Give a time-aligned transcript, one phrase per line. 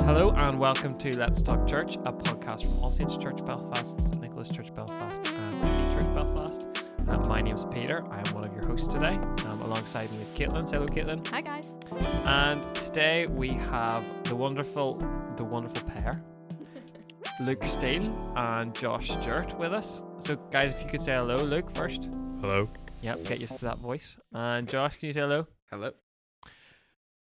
[0.00, 4.20] Hello and welcome to Let's Talk Church, a podcast from All Saints Church Belfast, St
[4.20, 6.84] Nicholas Church Belfast, and Trinity Church Belfast.
[7.08, 8.04] Um, my name's Peter.
[8.10, 9.14] I am one of your hosts today.
[9.14, 10.68] Um, alongside me is Caitlin.
[10.68, 11.26] Say hello, Caitlin.
[11.28, 11.70] Hi guys.
[12.26, 14.98] And today we have the wonderful,
[15.36, 16.22] the wonderful pair,
[17.40, 20.02] Luke Steele and Josh Stewart, with us.
[20.18, 22.10] So, guys, if you could say hello, Luke first.
[22.40, 22.68] Hello.
[23.02, 24.16] Yep, get used to that voice.
[24.32, 25.46] And Josh, can you say hello?
[25.70, 25.92] Hello.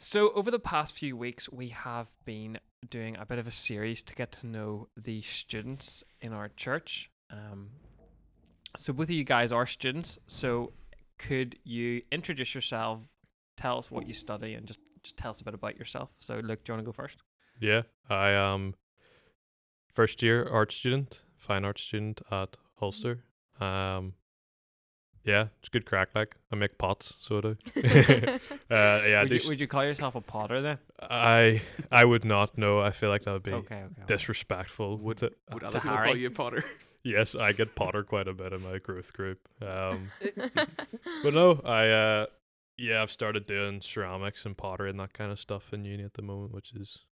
[0.02, 2.58] So, over the past few weeks, we have been
[2.88, 7.10] doing a bit of a series to get to know the students in our church.
[7.30, 7.68] Um,
[8.78, 10.18] so, both of you guys are students.
[10.26, 10.72] So,
[11.18, 13.00] could you introduce yourself,
[13.58, 16.08] tell us what you study, and just, just tell us a bit about yourself?
[16.18, 17.18] So, Luke, do you want to go first?
[17.60, 18.76] Yeah, I am
[19.92, 23.24] first year art student, fine art student at Ulster.
[23.60, 24.14] Um,
[25.24, 26.08] yeah, it's good crack.
[26.14, 27.58] Like I make pots, sort of.
[27.76, 27.80] uh,
[28.70, 30.78] yeah, would, you, would you call yourself a potter then?
[31.00, 32.80] I I would not know.
[32.80, 33.84] I feel like that would be Okay, okay.
[33.84, 34.02] okay.
[34.06, 34.98] disrespectful.
[34.98, 36.06] Would- to- Would to other people Harry.
[36.08, 36.64] call you a Potter?
[37.02, 39.48] yes, I get Potter quite a bit in my growth group.
[39.62, 40.10] Um,
[41.22, 42.26] but no, I uh,
[42.76, 46.14] yeah, I've started doing ceramics and pottery and that kind of stuff in uni at
[46.14, 47.04] the moment, which is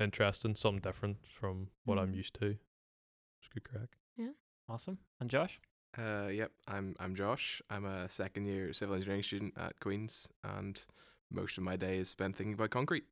[0.00, 2.16] interesting, something different from what I'm Mhm.
[2.16, 2.46] used to.
[2.46, 3.90] It's good crack.
[4.16, 4.30] Yeah,
[4.68, 4.98] awesome.
[5.20, 5.60] And Josh?
[5.98, 7.60] Uh, yep, I'm I'm Josh.
[7.70, 10.80] I'm a second year civil engineering student at Queen's, and
[11.30, 13.04] most of my day is spent thinking about concrete.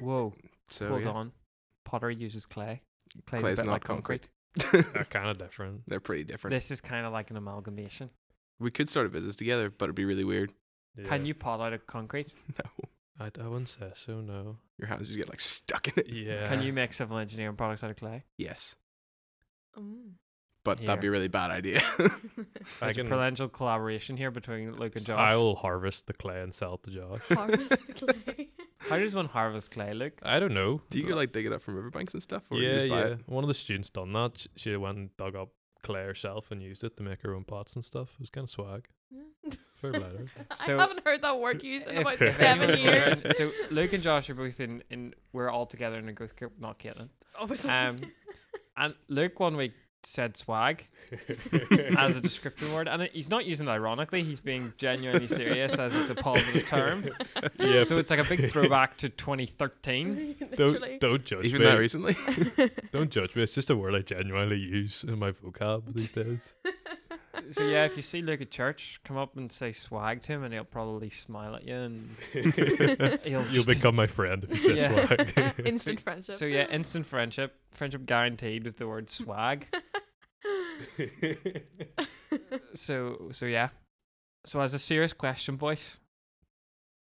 [0.00, 0.34] Whoa,
[0.70, 1.10] So hold yeah.
[1.10, 1.32] on.
[1.84, 2.82] Pottery uses clay.
[3.26, 4.28] Clay's, Clay's a bit not like concrete.
[4.72, 5.82] They're kind of different.
[5.86, 6.52] They're pretty different.
[6.52, 8.10] This is kind of like an amalgamation.
[8.58, 10.52] we could start a business together, but it'd be really weird.
[11.04, 12.32] Can you pot out of concrete?
[13.18, 14.20] No, I, I wouldn't say so.
[14.20, 14.58] No.
[14.78, 16.08] your hands just get like stuck in it.
[16.12, 16.46] Yeah.
[16.48, 18.24] Can you make civil engineering products out of clay?
[18.36, 18.76] Yes,
[19.78, 20.12] Mm.
[20.66, 21.80] But that'd be a really bad idea.
[21.98, 22.08] I
[22.80, 25.18] There's a can- potential collaboration here between Luke and Josh.
[25.18, 27.20] I will harvest the clay and sell it to Josh.
[27.30, 28.48] Harvest the clay.
[28.78, 30.18] How does one harvest clay, Luke?
[30.22, 30.80] I don't know.
[30.90, 32.42] Do you go like dig it up from riverbanks and stuff?
[32.50, 33.06] Or you yeah, just buy yeah.
[33.06, 33.18] it?
[33.26, 34.38] One of the students done that.
[34.38, 35.48] Sh- She went and dug up
[35.82, 38.10] clay herself and used it to make her own pots and stuff.
[38.14, 38.88] It was kind of swag.
[39.80, 40.24] Fair play to her.
[40.56, 43.14] So, I haven't heard that word used in if- about if seven anyone's years.
[43.22, 46.34] wondering, so Luke and Josh are both in, in we're all together in a growth
[46.36, 47.08] group, not Caitlin.
[47.38, 47.70] Obviously.
[47.70, 47.96] Um,
[48.78, 50.86] And Luke one week said swag
[51.96, 54.22] as a descriptive word, and it, he's not using it ironically.
[54.22, 57.08] He's being genuinely serious as it's a positive term.
[57.58, 60.36] yeah, so it's like a big throwback to 2013.
[60.56, 61.66] Don't don't judge Even me.
[61.66, 62.16] that recently.
[62.92, 63.42] Don't judge me.
[63.42, 66.54] It's just a word I genuinely use in my vocab these days.
[67.50, 70.44] So yeah, if you see Luke at church, come up and say swag to him,
[70.44, 72.16] and he'll probably smile at you, and
[73.24, 75.06] he'll You'll become my friend if you say Yeah.
[75.06, 75.54] swag.
[75.66, 76.34] Instant friendship.
[76.36, 79.66] So yeah, instant friendship, friendship guaranteed with the word swag.
[82.74, 83.70] So so yeah.
[84.44, 85.96] So as a serious question, boys,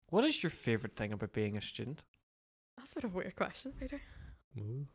[0.10, 2.04] what is your favorite thing about being a student?
[2.78, 4.02] That's a bit of a weird question, Peter.
[4.58, 4.86] Ooh.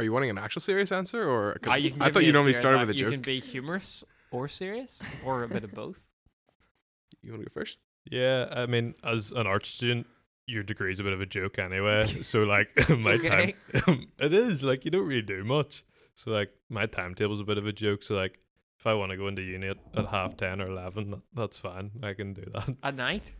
[0.00, 2.78] Are you wanting an actual serious answer, or Ah, you I thought you normally started
[2.80, 3.10] with a joke?
[3.10, 6.00] You can be humorous or serious or a bit of both.
[7.22, 7.76] You want to go first?
[8.10, 10.06] Yeah, I mean, as an art student,
[10.46, 12.06] your degree is a bit of a joke anyway.
[12.22, 13.56] so like my Okay.
[13.84, 15.84] time, it is like you don't really do much.
[16.14, 18.02] So like my timetable's a bit of a joke.
[18.02, 18.38] So like
[18.78, 21.58] if I want to go into uni at, at half ten or eleven, that, that's
[21.58, 21.90] fine.
[22.02, 22.74] I can do that.
[22.82, 23.34] At night?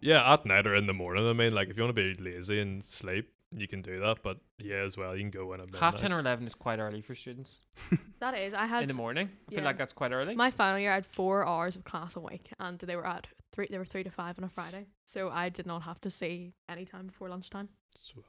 [0.00, 1.28] Yeah, at night or in the morning.
[1.28, 4.18] I mean, like if you want to be lazy and sleep, you can do that.
[4.22, 5.80] But yeah, as well, you can go in at midnight.
[5.80, 7.62] Half ten or eleven is quite early for students.
[8.20, 9.30] That is, I had In the morning.
[9.48, 9.64] I feel yeah.
[9.64, 10.34] like that's quite early.
[10.34, 10.90] my final year.
[10.90, 13.66] I had four hours of class a week, and they were at three.
[13.70, 16.52] They were three to five on a Friday, so I did not have to see
[16.68, 17.70] any time before lunchtime.
[17.98, 18.24] Swag.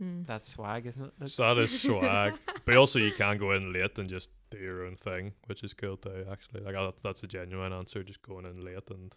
[0.00, 0.24] Mm.
[0.28, 1.12] that's swag, isn't it?
[1.18, 1.28] Luke?
[1.28, 2.34] So that is swag.
[2.64, 5.74] But also, you can go in late and just do your own thing, which is
[5.74, 6.24] cool too.
[6.30, 8.04] Actually, like that's that's a genuine answer.
[8.04, 9.12] Just going in late and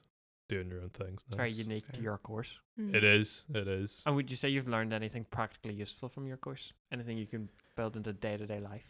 [0.52, 1.24] doing your own things.
[1.28, 1.58] It's very Nice.
[1.66, 2.52] unique to your course.
[2.80, 2.94] Mm.
[2.98, 3.46] It is.
[3.62, 4.04] It is.
[4.06, 6.74] And would you say you've learned anything practically useful from your course?
[6.92, 8.86] Anything you can build into day to day life?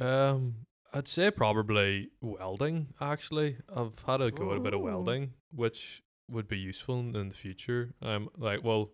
[0.00, 2.88] Um, I'd say probably welding.
[3.00, 7.28] Actually, I've had a go at a bit of welding, which would be useful in
[7.28, 7.94] the future.
[8.02, 8.90] I'm like, well,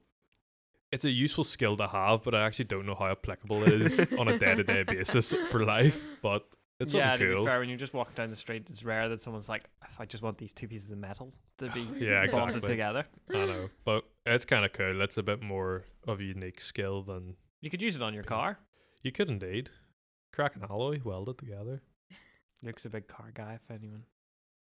[0.90, 4.00] it's a useful skill to have, but I actually don't know how applicable it is
[4.18, 5.98] on a day to day basis for life.
[6.22, 6.42] But
[6.82, 9.08] it's yeah, something to be fair, when you're just walking down the street, it's rare
[9.08, 9.64] that someone's like,
[9.98, 12.60] I just want these two pieces of metal to be Yeah, bonded exactly.
[12.70, 15.00] together." I know, but it's kind of cool.
[15.00, 18.24] It's a bit more of a unique skill than You could use it on your
[18.24, 18.58] car.
[19.02, 19.70] you could indeed.
[20.32, 21.82] Crack an alloy, weld it together.
[22.62, 23.54] Luke's a big car guy.
[23.62, 24.04] If anyone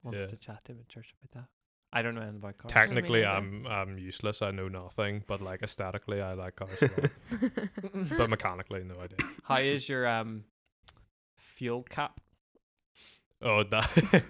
[0.05, 0.27] wants Yeah.
[0.29, 1.49] to chat to him at church about that,
[1.93, 2.73] I don't know anything about cars.
[2.73, 3.25] Technically.
[3.25, 4.43] I'm I'm useless.
[4.43, 6.79] I know nothing, but like aesthetically, I like cars.
[8.19, 9.19] But mechanically, no idea.
[9.45, 10.45] How is your um
[11.57, 12.21] fuel cap?
[13.43, 14.23] Oh, that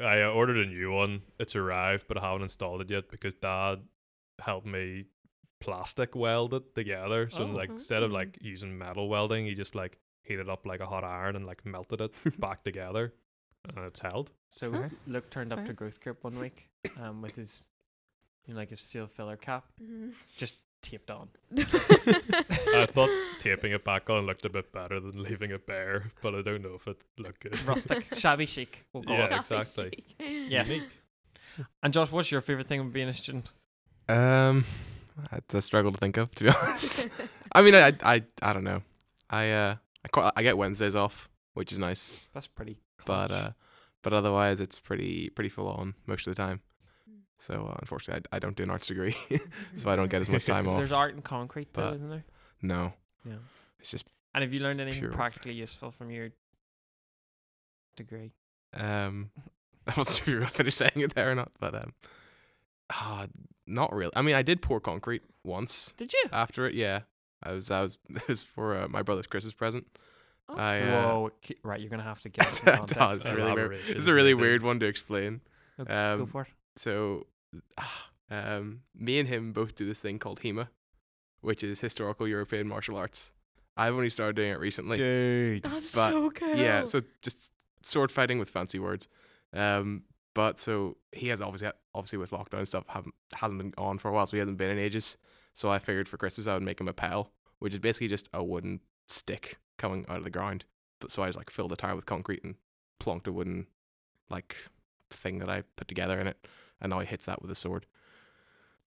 [0.00, 1.22] I uh, ordered a new one.
[1.38, 3.80] It's arrived, but I haven't installed it yet because Dad
[4.40, 5.04] helped me
[5.60, 7.28] plastic weld it together.
[7.30, 7.46] So Oh.
[7.46, 11.04] like instead of like using metal welding, he just like heated up like a hot
[11.04, 13.12] iron and like melted it back together,
[13.68, 14.30] and it's held.
[14.50, 14.90] So Fair.
[15.06, 16.68] Luke turned up to growth group one week,
[17.00, 17.68] um, with his,
[18.46, 20.12] you know, like his field filler cap Mhm.
[20.36, 20.54] just
[20.90, 21.28] taped on.
[21.56, 26.34] I thought taping it back on looked a bit better than leaving it bare, but
[26.34, 27.58] I don't know if it looked good.
[27.66, 28.84] Rustic, shabby chic.
[28.92, 29.36] We'll call Yeah.
[29.36, 29.38] it.
[29.40, 30.04] exactly.
[30.18, 30.72] Yes.
[30.72, 30.88] Unique.
[31.82, 33.52] And Josh, what's your favorite thing of being a student?
[34.08, 34.64] Um,
[35.32, 37.08] it's a struggle to think of, to be honest.
[37.52, 38.82] I mean, I, I, I don't know.
[39.28, 39.74] I, uh,
[40.04, 42.78] I, quite, I get Wednesdays off, which is nice, That's pretty.
[43.04, 43.50] but, uh,
[44.02, 46.60] but otherwise it's pretty, pretty full on most of the time.
[47.40, 49.16] So uh, unfortunately, I, I don't do an arts degree,
[49.76, 50.78] so I don't get as much time off.
[50.78, 52.24] there's art in concrete, though, but- isn't there?
[52.62, 52.92] No,
[53.24, 53.34] Yeah.
[53.78, 55.16] it's just And have you learned anything Pure ones.
[55.16, 56.30] practically useful from your
[57.96, 58.32] degree?
[58.74, 59.30] um,
[59.86, 61.92] I wasn't sure if you were gonna finish saying it there or not, but um,
[62.90, 63.26] ah,
[63.66, 64.12] not really.
[64.16, 66.24] I mean, I did pour concrete once Did you?
[66.32, 66.74] after it.
[66.74, 67.00] Yeah,
[67.42, 69.86] I was, I was, it was for uh, my brother's Christmas present.
[70.48, 70.56] Oh.
[70.56, 71.30] I, uh, Whoa!
[71.62, 72.50] Right, you're gonna have to get.
[72.50, 72.94] some context.
[72.98, 73.36] does, it's there.
[73.38, 73.78] really weird.
[73.88, 75.40] It's a really weird one to explain.
[75.78, 76.48] No, Go Um, for it.
[76.78, 77.26] So,
[78.30, 80.68] um, me and him both do this thing called HEMA,
[81.40, 83.32] which is historical European martial arts.
[83.76, 84.96] I've only started doing it recently.
[84.96, 85.62] Dude.
[85.62, 86.56] That's but, so cool.
[86.56, 87.52] Yeah, so just
[87.82, 89.08] sword fighting with fancy words.
[89.52, 90.02] Um,
[90.34, 94.08] but so he has obviously obviously with lockdown and stuff haven't hasn't been on for
[94.08, 95.16] a while, so he hasn't been in ages.
[95.52, 98.28] So I figured for Christmas I would make him a pell, which is basically just
[98.32, 100.64] a wooden stick coming out of the ground.
[101.00, 102.56] But so I just like filled the tire with concrete and
[103.00, 103.66] plonked a wooden
[104.28, 104.56] like
[105.10, 106.46] thing that I put together in it,
[106.80, 107.86] and now he hits that with a sword.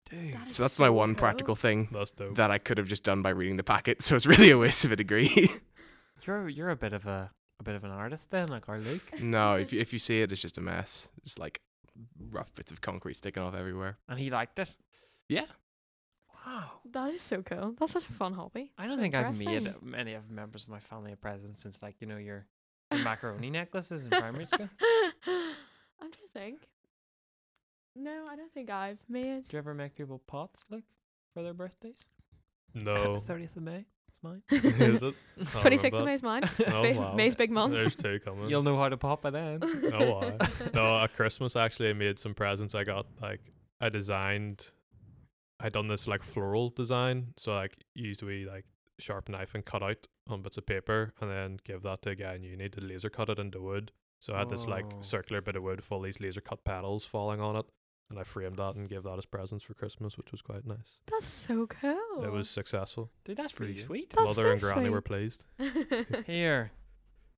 [0.09, 0.33] Dude.
[0.35, 1.19] That is So that's my one cool.
[1.21, 2.35] practical thing That's dope.
[2.35, 4.01] that I could have just done by reading the packet.
[4.03, 5.49] So it's really a waste of a degree.
[6.25, 9.01] You're you're a bit of a a bit of an artist then, like our Luke.
[9.19, 11.09] no, if you, if you see it, it's just a mess.
[11.23, 11.61] It's like
[12.31, 13.97] rough bits of concrete sticking off everywhere.
[14.09, 14.69] And he liked it.
[15.27, 15.45] Yeah.
[16.45, 16.71] Wow.
[16.93, 17.75] That is so cool.
[17.79, 18.71] That's such a fun hobby.
[18.77, 21.81] I don't So think I've made many of members of my family a present since
[21.81, 22.45] like, you know, your,
[22.91, 24.69] your macaroni necklaces in primary school.
[25.27, 26.67] I'm trying to think.
[27.95, 29.47] No, I don't think I've made.
[29.47, 30.83] Do you ever make people pots, Luke,
[31.33, 31.99] for their birthdays?
[32.73, 32.95] no.
[33.27, 33.85] 30th of May.
[34.09, 34.41] It's mine.
[34.51, 35.13] Is it?
[35.59, 36.43] Twenty sixth of May is mine.
[36.67, 37.13] Oh, May- wow.
[37.15, 37.73] May's big month.
[37.73, 38.49] There's two coming.
[38.49, 39.59] You'll know how to pop by then.
[39.93, 40.37] Oh, wow.
[40.73, 42.75] no, at Christmas actually, I made some presents.
[42.75, 43.41] I got like
[43.81, 44.71] I designed.
[45.59, 48.65] I done this like floral design, so like used a wee like
[48.99, 52.15] sharp knife and cut out on bits of paper, and then give that to a
[52.15, 53.91] guy in uni to laser cut it into wood.
[54.21, 55.01] So I had this like Oh.
[55.01, 57.65] circular bit of wood full of these laser cut petals falling on it,
[58.09, 60.99] and I framed that and gave that as presents for Christmas, which was quite nice.
[61.11, 62.23] That's so cool.
[62.23, 63.09] It was successful.
[63.23, 64.09] Dude, that's pretty Pretty sweet.
[64.15, 65.45] That's Mother so and Granny were pleased.
[66.25, 66.71] Here.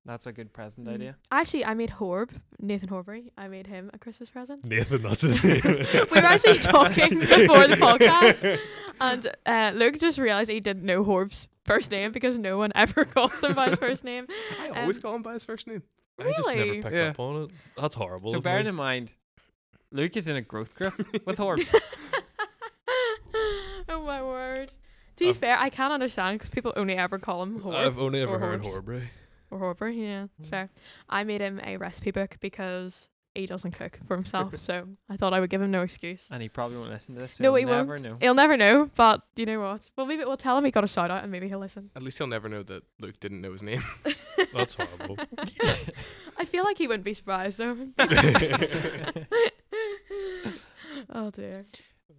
[0.05, 0.93] That's a good present Mm.
[0.93, 1.15] idea.
[1.31, 3.31] Actually, I made Horb, Nathan Horbury.
[3.37, 4.63] I made him a Christmas present.
[4.69, 5.61] Nathan, that's his name.
[5.65, 5.75] we
[6.11, 8.57] were actually talking before the podcast,
[9.01, 13.03] and uh, Luke just realized he didn't know Horb's first name because no one ever
[13.03, 14.27] calls him by his first name.
[14.61, 15.83] I always Um, call him by his first name.
[16.19, 16.81] I just never Really?
[16.81, 17.09] picked Yeah.
[17.09, 17.51] up on it.
[17.75, 18.31] That's horrible.
[18.31, 18.69] So of bearing me.
[18.69, 19.11] in mind,
[19.97, 20.93] Luke is in a growth group
[21.25, 21.73] with Horbs.
[23.89, 24.69] oh my word.
[25.17, 27.97] To be I've- fair, I can't understand because people only ever call him Horb I've
[27.99, 28.73] only ever heard Horbs.
[28.85, 29.03] Horbury.
[29.49, 29.95] or Horbury.
[29.97, 30.49] Yeah, Mm.
[30.49, 30.69] fair.
[31.09, 35.33] I made him a recipe book because he doesn't cook for himself, so I thought
[35.33, 36.25] I would give him no excuse.
[36.29, 37.33] and he probably won't listen to this.
[37.33, 38.03] So No, he'll he never won't.
[38.03, 38.17] know.
[38.21, 39.81] He'll never know, but you know what?
[39.95, 41.89] Well, maybe we'll tell him he got a shout out, and maybe he'll listen.
[41.95, 43.81] At least he'll never know that Luke didn't know his name.
[44.53, 45.17] That's horrible.
[46.37, 47.75] I feel like he wouldn't be surprised though.
[51.13, 51.65] oh dear.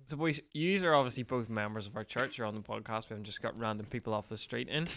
[0.07, 2.39] So, boys, you are obviously both members of our church.
[2.39, 3.09] You're on the podcast.
[3.09, 4.87] We haven't just got random people off the street in.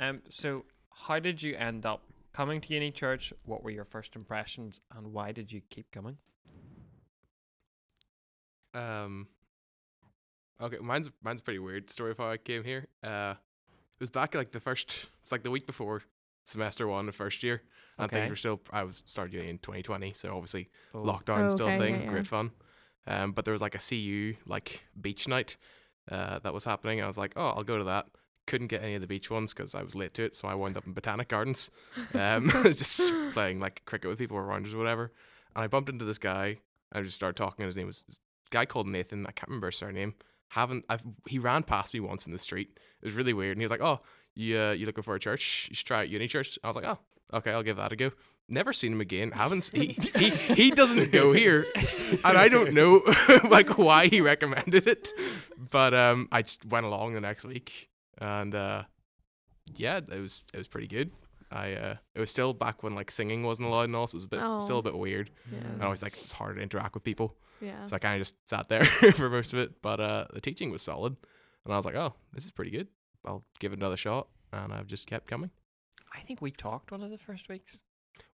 [0.00, 3.32] Um, so, how did you end up coming to Uni Church?
[3.44, 6.18] What were your first impressions, and why did you keep coming?
[8.74, 9.26] Um.
[10.60, 12.86] Okay, mine's mine's a pretty weird story of how I came here.
[13.02, 13.34] Uh,
[13.94, 15.06] it was back like the first.
[15.22, 16.02] It's like the week before
[16.44, 17.62] semester one of first year,
[17.98, 18.20] and Okay.
[18.20, 18.60] things were still.
[18.70, 21.94] I was started uni in 2020, so obviously Oh, lockdown Oh, still a okay, thing.
[21.96, 22.10] yeah, yeah.
[22.10, 22.52] Great fun.
[23.06, 25.56] Um, but there was like a CU like beach night,
[26.10, 27.02] uh, that was happening.
[27.02, 28.06] I was like, oh, I'll go to that.
[28.46, 30.54] Couldn't get any of the beach ones because I was late to it, so I
[30.54, 31.70] wound up in Botanic Gardens,
[32.14, 35.12] um, just playing like cricket with people or rounders or whatever.
[35.54, 36.58] And I bumped into this guy.
[36.92, 37.62] I just started talking.
[37.64, 39.26] And his name was this guy called Nathan.
[39.26, 40.14] I can't remember his surname.
[40.52, 42.70] Haven't I've he ran past me once in the street.
[43.02, 43.52] It was really weird.
[43.56, 44.00] And he was like, "Oh,
[44.34, 45.66] you uh, you looking for a church?
[45.68, 46.98] You should try out Uni Church." I was like, "Oh,
[47.32, 48.10] okay, I'll give that a go."
[48.50, 49.32] Never seen him again.
[49.32, 51.66] Haven't he he he doesn't go here,
[52.24, 53.02] and I don't know
[53.50, 55.12] like why he recommended it.
[55.70, 58.84] But um, I just went along the next week, and uh,
[59.76, 61.10] yeah, it was it was pretty good.
[61.50, 64.18] I uh, it was still back when like singing wasn't allowed and all, so it
[64.18, 64.80] was a bit still Oh.
[64.80, 65.30] a bit weird.
[65.52, 65.58] Yeah.
[65.66, 67.84] And I always like it's hard to interact with people, Yeah.
[67.86, 69.80] so I kind of just sat there for most of it.
[69.82, 71.16] But uh, the teaching was solid.
[71.64, 72.88] and I was like, oh, this is pretty good.
[73.26, 75.50] I'll give it another shot, and I've just kept coming.
[76.14, 77.84] I think we talked one of the first weeks.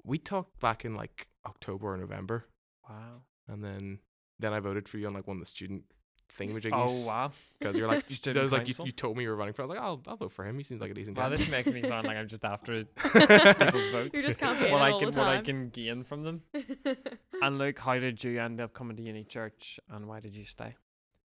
[0.04, 2.46] We talked back in like October or November,
[2.88, 3.22] Wow.
[3.48, 3.98] and then
[4.38, 5.84] then I voted for you on like one of the student
[6.30, 7.04] thing with Jenkins.
[7.04, 7.32] Oh wow.
[7.58, 9.62] Because you're like, Student I was like, you, you told me you were running for.
[9.62, 10.58] I was like, I'll, I'll vote for him.
[10.58, 11.36] He seems like a decent Wow, guy.
[11.36, 14.10] this makes me sound like I'm just after People's votes.
[14.14, 16.42] You're just campaigning what I can the what I can gain from them.
[17.42, 20.44] And Luke, how did you end up coming to uni church, and why did you
[20.44, 20.74] stay?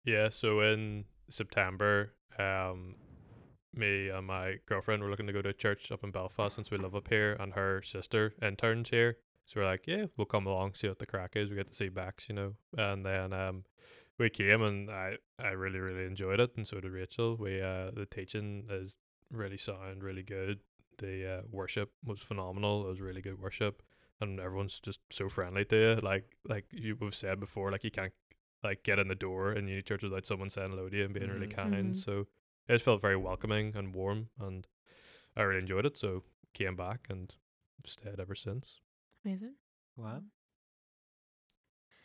[0.04, 2.94] Yeah, so in September, um,
[3.76, 6.78] me and my girlfriend were looking to go to church up in Belfast since we
[6.78, 9.18] live up here, and her sister interns here.
[9.44, 11.50] So we're like, yeah, we'll come along, see what the crack is.
[11.50, 12.54] We get to see Bex, you know.
[12.76, 13.64] And then um,
[14.18, 17.36] we came, and I I really really enjoyed it, and so did Rachel.
[17.36, 18.96] We uh, the teaching is
[19.30, 20.60] really sound, really good.
[20.98, 22.86] The uh, worship was phenomenal.
[22.86, 23.82] It was really good worship,
[24.20, 25.94] and everyone's just so friendly to you.
[26.02, 28.12] Like like you've said before, like you can't
[28.64, 31.14] like get in the door in uni church without someone saying hello to you and
[31.14, 31.54] being really Mhm.
[31.54, 31.94] kind.
[31.94, 31.96] Mhm.
[31.96, 32.26] So
[32.68, 34.66] it just felt very welcoming and warm, and
[35.36, 35.96] I really enjoyed it.
[35.96, 36.22] So
[36.54, 37.34] came back and
[37.84, 38.80] stayed ever since.
[39.24, 39.54] Amazing.
[39.94, 40.22] What?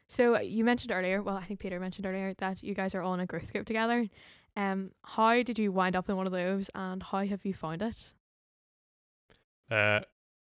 [0.08, 3.02] So uh, you mentioned earlier, well, I think Peter mentioned earlier that you guys are
[3.02, 4.10] all in a growth group together.
[4.58, 7.82] Um, how did you wind up in one of those, and how have you found
[7.82, 7.96] it?
[9.70, 10.02] Uh,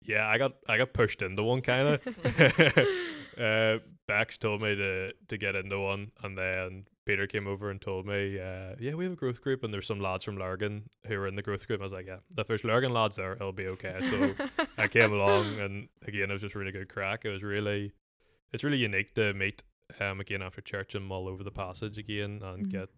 [0.02, 2.86] yeah, I got I got pushed into one kind of.
[3.40, 7.80] uh, Bex told me to to get into one, and then Peter came over and
[7.80, 10.88] told me, uh, yeah, we have a growth group, and there's some lads from Lurgan
[11.06, 11.80] who are in the growth group.
[11.80, 14.00] I was like, yeah, if there's Lurgan lads there, it'll be okay.
[14.08, 14.34] So
[14.78, 17.24] I came along, and again, it was just really good crack.
[17.24, 17.92] It was really,
[18.52, 19.62] it's really unique to meet
[20.00, 22.70] um again after church and mull over the passage again and Mhm.
[22.70, 22.90] get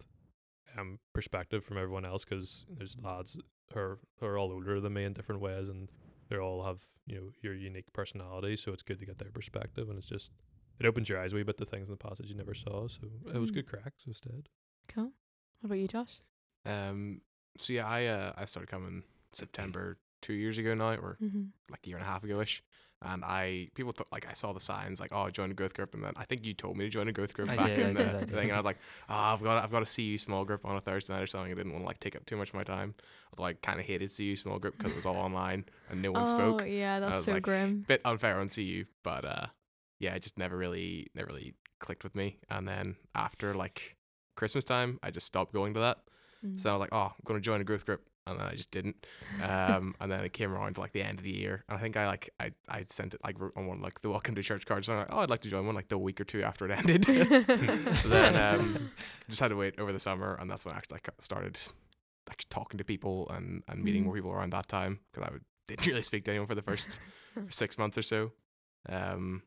[0.76, 3.38] um perspective from everyone else because there's lads
[3.72, 5.88] who are, who are all older than me in different ways and
[6.32, 9.88] they all have you know your unique personality so it's good to get their perspective
[9.88, 10.30] and it's just
[10.80, 12.88] it opens your eyes a wee bit to things in the passage you never saw
[12.88, 13.00] so
[13.34, 13.54] it was Mhm.
[13.54, 14.48] good crack so stayed
[14.88, 15.12] cool.
[15.60, 16.20] What about you, Josh?
[16.64, 17.20] Um.
[17.56, 21.44] So yeah, I uh I started coming September two years ago now, or Mm-hmm.
[21.70, 22.62] like a year and a half ago ish.
[23.04, 25.94] And I people thought like I saw the signs like oh join a growth group.
[25.94, 27.78] And then I think you told me to join a growth group I back did,
[27.78, 28.48] in I the did, I thing.
[28.48, 28.78] And I was like
[29.08, 31.50] oh I've got I've got a CU small group on a Thursday night or something.
[31.50, 32.94] I didn't want to like take up too much of my time.
[33.32, 36.12] Although I kind of hated CU small group because it was all online and no
[36.12, 36.64] one oh, spoke.
[36.66, 37.84] yeah, that's was so like, grim.
[37.86, 39.46] bit unfair on CU but uh
[39.98, 42.38] yeah it just never really never really clicked with me.
[42.48, 43.96] And then after like
[44.36, 45.98] Christmas time I just stopped going to that.
[46.44, 46.60] Mm.
[46.60, 48.02] so I was like, oh, I'm going to join a growth group.
[48.26, 49.06] And then I just didn't.
[49.42, 51.64] Um, and then it came around like the end of the year.
[51.68, 54.36] And I think I like, I, I sent it like on one, like the welcome
[54.36, 54.84] to church card.
[54.84, 56.64] So I'm like, oh, I'd like to join one like the week or two after
[56.70, 57.04] it ended.
[57.96, 58.90] so then um,
[59.28, 60.36] just had to wait over the summer.
[60.40, 61.58] And that's when I actually like started
[62.28, 64.06] like talking to people and, and meeting Mhm.
[64.06, 65.00] more people around that time.
[65.12, 67.00] Cause I would, didn't really speak to anyone for the first
[67.48, 68.30] six months or so.
[68.88, 69.42] Um,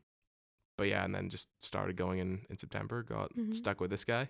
[0.76, 3.54] but yeah, and then just started going in, in September, got Mhm.
[3.54, 4.28] stuck with this guy.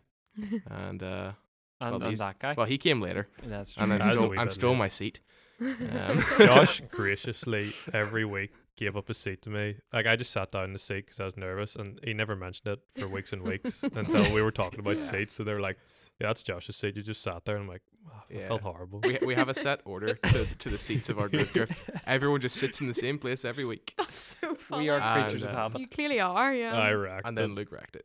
[0.71, 1.33] And, uh,
[1.81, 2.55] And, Well, and these- that guy.
[2.57, 3.83] well, he came later That's true.
[3.83, 4.79] and then That is a stole, and stole late.
[4.79, 5.21] my seat.
[5.59, 9.77] Um, Josh graciously every week gave up his seat to me.
[9.91, 12.37] Like I just sat down in the seat because I was nervous, and he never
[12.37, 15.03] mentioned it for weeks and weeks until we were talking about Yeah.
[15.13, 15.35] seats.
[15.35, 15.79] So they were like,
[16.21, 19.01] "Yeah, that's Josh's seat." You just sat there, and I'm like, wow, I felt horrible.
[19.03, 21.71] we we have a set order to to the seats of our growth group.
[22.07, 24.83] Everyone just sits in the same place every week, that's so funny.
[24.83, 25.81] we are And, creatures of uh, habit.
[25.81, 26.75] You clearly are, yeah.
[26.77, 27.41] I wrecked and it.
[27.41, 28.05] then Luke wrecked it.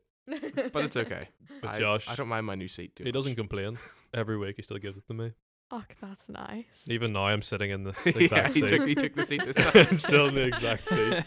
[0.72, 1.28] But it's okay.
[1.62, 3.04] But I, Josh, I don't mind my new seat too.
[3.04, 3.78] he doesn't complain.
[4.14, 5.32] Every week he still gives it to me.
[5.72, 6.84] oh, that's nice.
[6.88, 8.68] Even now I'm sitting in this yeah, he seat.
[8.68, 9.98] took he took the seat this time.
[9.98, 11.24] still in the exact seat.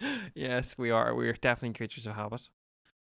[0.34, 1.14] yes, we are.
[1.14, 2.48] We are definitely creatures of habit.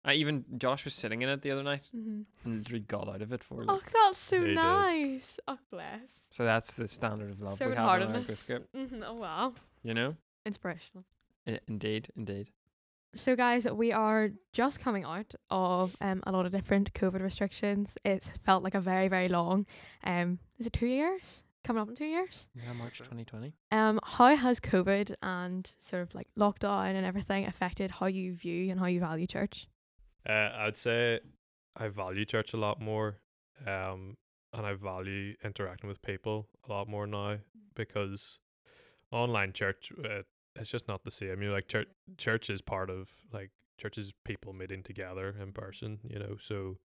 [0.06, 3.20] Uh, even Josh was sitting in it the other night hmm and literally got out
[3.20, 3.92] of it for Oh, like.
[3.92, 4.54] that's so He did.
[4.56, 5.38] nice.
[5.46, 6.00] Oh, bless.
[6.30, 8.26] So that's the standard of love we have in our heartedness.
[8.26, 8.90] growth group.
[8.90, 9.52] hmm Oh, wow.
[9.82, 10.16] You know,
[10.46, 11.04] Inspirational.
[11.46, 12.48] I- indeed, indeed.
[13.14, 17.96] So, guys, we are just coming out of um, a lot of different COVID restrictions.
[18.04, 19.66] It's felt like a very, very long.
[20.04, 21.42] Um, is it two years?
[21.64, 22.48] Coming up in two years.
[22.54, 23.52] Yeah, March 2020.
[23.72, 28.70] Um, how has COVID and sort of like lockdown and everything affected how you view
[28.70, 29.66] and how you value church?
[30.26, 31.20] Uh, I'd say
[31.76, 33.18] I value church a lot more,
[33.66, 34.16] um,
[34.54, 37.38] and I value interacting with people a lot more now
[37.74, 38.38] because
[39.10, 40.22] online church, uh,
[40.56, 41.42] it's just not the same.
[41.42, 46.00] You know, like church, church is part of like churches people meeting together in person.
[46.04, 46.78] You know, so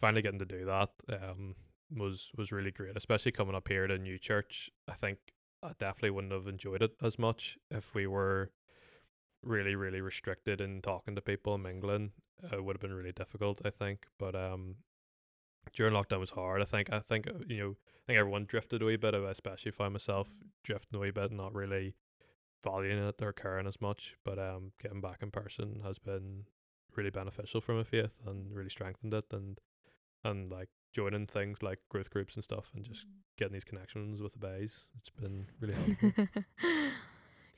[0.00, 1.54] finally getting to do that um
[1.94, 4.70] was was really great, especially coming up here to a new church.
[4.88, 5.18] I think
[5.62, 8.50] I definitely wouldn't have enjoyed it as much if we were
[9.42, 12.12] really really restricted in talking to people and mingling
[12.44, 14.76] uh, it would have been really difficult i think but um
[15.74, 18.82] during lockdown was hard i think i think uh, you know i think everyone drifted
[18.82, 20.28] away a wee bit uh, especially if i myself
[20.62, 21.94] drifting a wee bit not really
[22.62, 26.44] valuing it or caring as much but um getting back in person has been
[26.96, 29.58] really beneficial for my faith and really strengthened it and
[30.24, 33.06] and like joining things like growth groups and stuff, and just
[33.38, 34.84] getting these connections with the bays.
[34.98, 36.12] It's been really helpful.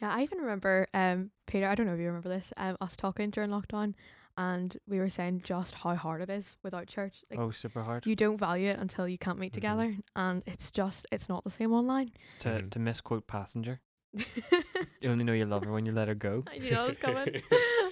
[0.01, 2.97] yeah, I even remember um Peter, I don't know if you remember this, um us
[2.97, 3.95] talking during lockdown
[4.37, 7.23] and we were saying just how hard it is without church.
[7.31, 9.55] Like oh, super hard you don't value it until you can't meet Mhm.
[9.55, 12.13] together and it's just it's not the same online.
[12.41, 12.71] to Mhm.
[12.71, 13.81] to misquote passenger.
[15.01, 16.45] You only know you love her when you let her go.
[16.53, 17.43] I knew that was coming.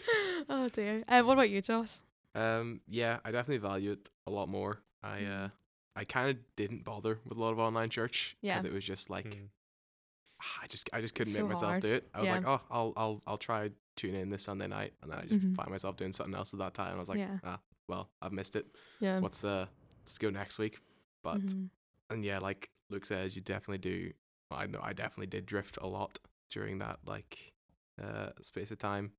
[0.48, 1.04] oh dear.
[1.08, 1.90] Um, what about you, Josh?
[2.34, 4.78] Um, yeah, I definitely value it a lot more.
[5.02, 5.44] I Mm.
[5.44, 5.48] uh,
[5.94, 8.62] I kind of didn't bother with a lot of online church Yeah.
[8.64, 9.48] it was just like Mm.
[10.62, 11.82] I just I just couldn't So make myself hard.
[11.82, 12.08] do it.
[12.14, 12.36] I was Yeah.
[12.36, 15.40] like, oh, I'll I'll I'll try tune in this Sunday night, and then I just
[15.40, 15.54] Mhm.
[15.54, 16.96] find myself doing something else at that time.
[16.96, 17.38] I was like, Yeah.
[17.44, 18.66] ah, well, I've missed it.
[19.00, 19.20] Yeah.
[19.20, 19.68] What's the
[20.04, 20.80] let's go next week.
[21.22, 21.68] But Mhm.
[22.10, 24.12] and yeah, like Luke says, you definitely do.
[24.52, 26.18] Well, I know I definitely did drift a lot
[26.50, 27.52] during that like
[28.02, 29.12] uh space of time.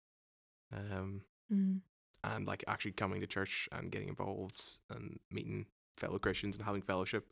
[0.71, 1.21] Um,
[1.51, 1.81] Mhm.
[2.23, 5.65] and like actually coming to church and getting involved and meeting
[5.97, 7.31] fellow Christians and having fellowship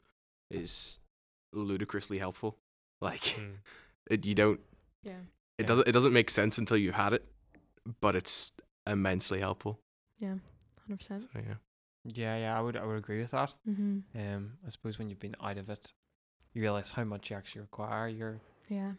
[0.50, 1.00] is
[1.54, 2.58] ludicrously helpful.
[3.02, 3.58] Like Mm.
[4.12, 4.62] it, you don't
[5.02, 5.22] Yeah.
[5.58, 5.66] it Yeah.
[5.68, 7.24] doesn't it doesn't make sense until you've had it,
[8.00, 8.52] but it's
[8.86, 9.80] immensely helpful.
[10.20, 10.38] Yeah.
[10.82, 11.30] Hundred percent.
[11.34, 11.56] So yeah.
[12.04, 13.56] Yeah, yeah, I would I would agree with that.
[13.68, 14.04] Mhm.
[14.14, 15.94] Um, I suppose when you've been out of it,
[16.54, 18.94] you realize how much you actually require your Yeah.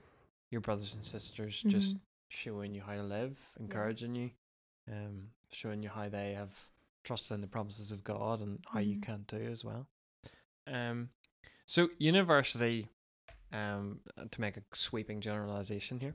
[0.50, 2.00] your brothers and sisters just Mhm.
[2.28, 4.30] showing you how to live, encouraging you,
[4.90, 6.68] um, showing you how they have
[7.04, 9.02] trusted in the promises of God and how you Mhm.
[9.02, 9.86] can too as well.
[10.66, 11.10] Um,
[11.66, 12.88] so university,
[13.50, 16.14] um, to make a sweeping generalization here,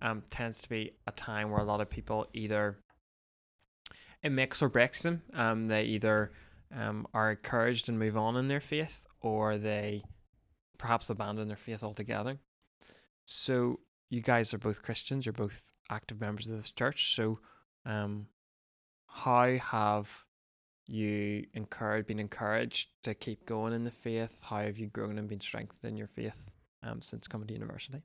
[0.00, 2.78] um, tends to be a time where a lot of people either
[4.22, 5.22] it makes or breaks them.
[5.32, 6.32] Um, they either
[6.70, 10.04] um, are encouraged and move on in their faith, or they
[10.82, 12.38] perhaps abandon their faith altogether.
[13.24, 13.78] So
[14.10, 15.24] you guys are both Christians.
[15.24, 17.14] You're both active members of this church.
[17.14, 17.38] So,
[17.86, 18.26] um,
[19.06, 20.24] how have
[20.86, 24.42] you encouraged, been encouraged to keep going in the faith?
[24.42, 26.50] How have you grown and been strengthened in your faith
[26.82, 28.02] um, since coming to university?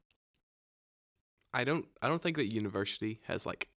[1.53, 3.69] I don't I don't think that university has like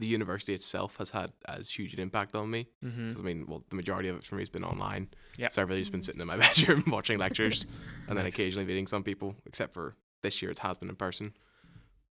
[0.00, 2.66] the university itself has had as huge an impact on me.
[2.84, 3.12] Mm-hmm.
[3.12, 5.08] 'Cause, I mean, well, the majority of it for me has been online.
[5.36, 5.52] Yep.
[5.52, 7.66] So I've really just been sitting in my bedroom watching lectures
[8.08, 8.34] and then Nice.
[8.34, 11.34] occasionally meeting some people, except for this year it has been in person.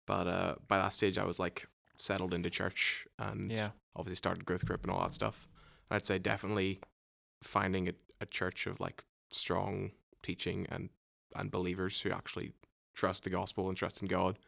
[0.05, 3.71] But uh, by that stage, I was like settled into church and Yeah.
[3.95, 5.47] obviously started growth group and all that stuff.
[5.91, 6.79] I'd say definitely
[7.43, 9.91] finding a, a church of like strong
[10.23, 10.89] teaching and
[11.35, 12.53] and believers who actually
[12.95, 14.39] trust the gospel and trust in God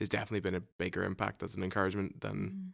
[0.00, 2.72] has definitely been a bigger impact as an encouragement than Mhm.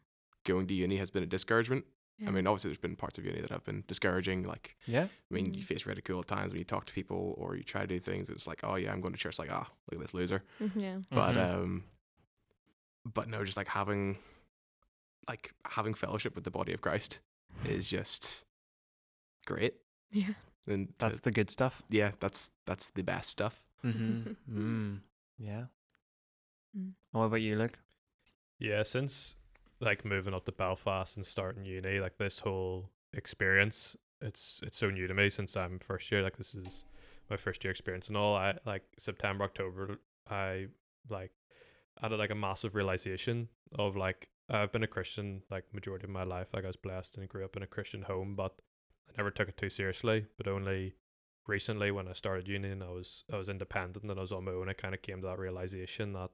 [0.53, 1.85] Going to uni has been a discouragement.
[2.19, 2.29] Yeah.
[2.29, 5.05] I mean, obviously there's been parts of uni that have been discouraging, like Yeah.
[5.05, 5.67] I mean, you Mhm.
[5.71, 8.29] face ridicule at times when you talk to people or you try to do things.
[8.29, 9.39] It's like, oh yeah, I'm going to church.
[9.39, 10.43] Like, ah, look at this loser.
[10.61, 10.99] Mhm, yeah.
[11.11, 11.51] But Mhm.
[11.55, 11.85] um,
[13.05, 14.19] but no, just like having,
[15.29, 17.21] like having fellowship with the body of Christ
[17.65, 18.45] is just
[19.47, 19.75] great.
[20.11, 20.35] Yeah.
[20.67, 21.83] And That's to- the good stuff.
[21.89, 23.63] yeah, that's that's the best stuff.
[23.85, 24.33] Mm-hmm.
[24.51, 25.01] mm.
[25.39, 25.67] Yeah.
[26.77, 26.93] Mm.
[27.13, 27.79] What about you, Luke?
[28.59, 29.37] Yeah, since
[29.81, 34.91] like moving up to Belfast and starting uni, like this whole experience, it's it's so
[34.91, 36.23] new to me since I'm first year.
[36.23, 36.85] Like this is
[37.31, 38.37] my first year experience and all.
[38.37, 39.99] I like September, October,
[40.31, 40.67] I
[41.09, 41.33] like
[42.01, 46.25] had like a massive realization of like I've been a Christian like majority of my
[46.25, 46.49] life.
[46.53, 48.55] Like I was blessed and grew up in a Christian home, but
[49.09, 50.27] I never took it too seriously.
[50.37, 50.95] But only
[51.47, 54.45] recently when I started uni and I was I was independent and I was on
[54.45, 56.31] my own, I kind of came to that realization that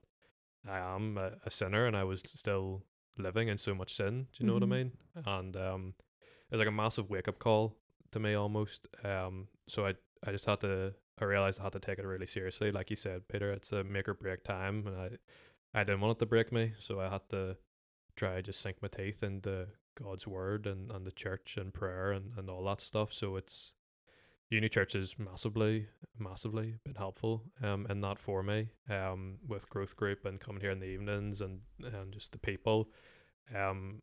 [0.69, 2.83] I am a, a sinner and I was still
[3.19, 4.27] living in so much sin.
[4.33, 4.61] Do you know Mhm.
[4.69, 4.93] what I mean?
[5.27, 7.77] And um, it was like a massive wake up call
[8.13, 8.87] to me almost.
[9.05, 9.95] Um, so I
[10.27, 12.73] I just had to I realized I had to take it really seriously.
[12.73, 15.11] Like you said, Peter, it's a make or break time, and I
[15.73, 17.57] I didn't want it to break me, so I had to
[18.17, 22.13] try to just sink my teeth into God's word and, and the church and prayer
[22.13, 23.13] and, and all that stuff.
[23.13, 23.75] So it's
[24.55, 25.87] uni church has massively,
[26.19, 28.69] massively been helpful um in that for me.
[28.89, 32.89] Um with growth group and coming here in the evenings and, and just the people.
[33.55, 34.01] Um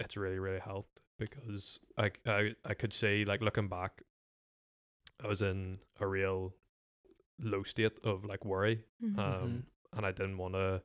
[0.00, 4.02] it's really, really helped because I, I I could see like looking back
[5.24, 6.54] I was in a real
[7.38, 9.18] low state of like worry Mhm.
[9.18, 10.82] um, and I didn't want to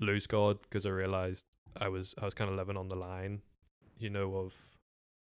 [0.00, 1.44] lose God because I realized
[1.80, 3.42] I was I was kind of living on the line,
[3.98, 4.52] you know, of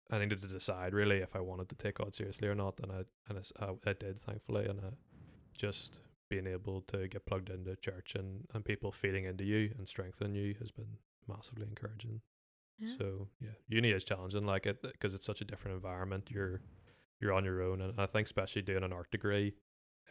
[0.09, 2.91] I needed to decide really if I wanted to take God seriously or not, and
[2.91, 4.89] I and I I, did thankfully, and I
[5.53, 9.87] just being able to get plugged into church and and people feeding into you and
[9.87, 12.21] strengthening you has been massively encouraging.
[12.79, 12.95] Yeah.
[12.97, 16.29] So yeah, uni is challenging, like it because it's such a different environment.
[16.31, 16.61] You're
[17.19, 19.53] you're on your own, and I think especially doing an art degree,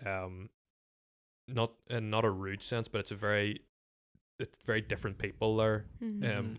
[0.05, 0.51] um,
[1.49, 3.63] not in not a rude sense, but it's a very
[4.39, 5.87] it's very different people there.
[6.01, 6.39] Mhm.
[6.39, 6.59] Um,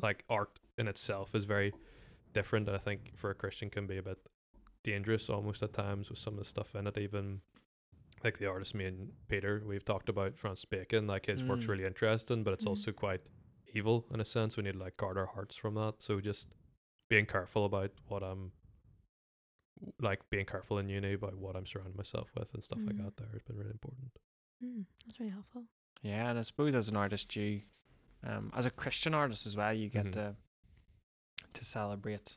[0.00, 1.74] like art in itself is very
[2.32, 4.18] different, and I think for a Christian can be a bit
[4.84, 6.96] dangerous almost at times with some of the stuff in it.
[6.98, 7.40] Even
[8.24, 11.06] like the artist me and Peter, we've talked about Francis Bacon.
[11.06, 11.68] Like his work's Mm.
[11.68, 12.68] really interesting, but it's Mhm.
[12.68, 13.20] also quite
[13.74, 14.56] evil in a sense.
[14.56, 16.00] We need to like guard our hearts from that.
[16.02, 16.54] So just
[17.08, 18.52] being careful about what I'm
[20.00, 23.04] like being careful in uni about what I'm surrounding myself with and stuff like Mm.
[23.04, 23.16] that.
[23.16, 24.18] There has been really important.
[24.62, 25.66] Mm, that's really helpful.
[26.02, 27.62] Yeah, and I suppose as an artist, you,
[28.24, 30.12] um, as a Christian artist as well, you get Mhm.
[30.14, 30.36] to
[31.58, 32.36] to celebrate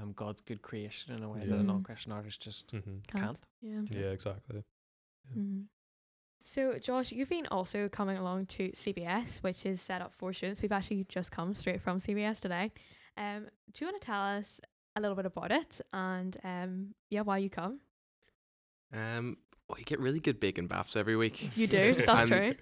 [0.00, 1.46] um, God's good creation in a way Yeah.
[1.50, 1.66] that a Mm.
[1.66, 2.98] non-Christian artist just Mm-hmm.
[3.08, 3.38] can't.
[3.60, 3.82] Yeah.
[3.90, 4.64] Yeah, exactly.
[5.28, 5.36] Yeah.
[5.42, 5.66] Mhm.
[6.44, 10.60] So, Josh, you've been also coming along to CBS, which is set up for students.
[10.62, 12.72] We've actually just come straight from CBS today.
[13.16, 14.60] Um, do you want to tell us
[14.96, 17.78] a little bit about it and um, yeah, why you come?
[18.92, 19.36] Um,
[19.68, 21.56] well, you get really good bacon baps every week.
[21.56, 21.94] You do.
[22.06, 22.54] That's And, true.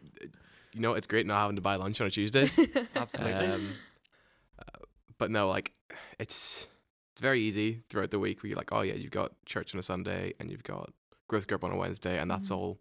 [0.73, 2.61] You know, it's great not having to buy lunch on a Tuesdays.
[2.95, 3.47] Absolutely.
[3.47, 3.73] Um,
[5.21, 5.73] but no, like
[6.19, 6.67] it's
[7.13, 8.43] it's very easy throughout the week.
[8.43, 10.93] Where you're like, oh yeah, you've got church on a Sunday and you've got
[11.29, 12.57] growth group on a Wednesday, and that's Mhm.
[12.57, 12.81] all.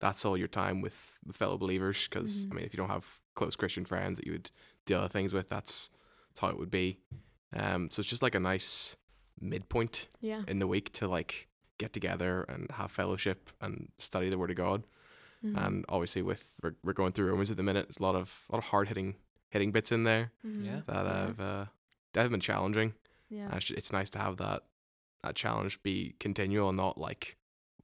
[0.00, 2.08] That's all your time with the fellow believers.
[2.08, 2.52] Because Mhm.
[2.52, 4.50] I mean, if you don't have close Christian friends that you would
[4.86, 5.90] do other things with, that's
[6.28, 7.00] that's how it would be.
[7.52, 8.96] Um, so it's just like a nice
[9.40, 10.42] midpoint Yeah.
[10.48, 11.48] in the week to like
[11.78, 14.86] get together and have fellowship and study the Word of God.
[15.44, 15.56] Mhm.
[15.66, 18.44] And obviously, with we're, we're going through Romans at the minute, there's a lot of
[18.48, 19.16] a lot of hard hitting
[19.48, 20.64] hitting bits in there Mhm.
[20.66, 20.80] Yeah.
[20.86, 21.68] that have uh, that
[22.14, 22.94] have been challenging.
[23.28, 23.44] Yeah.
[23.46, 24.62] And it's, it's nice to have that
[25.22, 27.36] that challenge be continual not like